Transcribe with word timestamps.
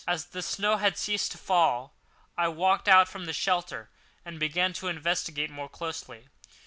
As 0.07 0.25
the 0.25 0.41
snow 0.41 0.77
had 0.77 0.97
ceased 0.97 1.31
to 1.33 1.37
fall, 1.37 1.93
I 2.35 2.47
walked 2.47 2.87
out 2.87 3.07
from 3.07 3.25
the 3.25 3.33
shelter 3.33 3.91
and 4.25 4.39
began 4.39 4.73
to 4.73 4.87
investigate 4.87 5.51
more 5.51 5.69
closely. 5.69 6.27